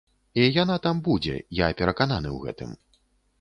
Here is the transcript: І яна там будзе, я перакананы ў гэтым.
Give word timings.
І 0.43 0.45
яна 0.45 0.77
там 0.85 1.01
будзе, 1.07 1.35
я 1.59 1.69
перакананы 1.83 2.29
ў 2.33 2.37
гэтым. 2.49 2.75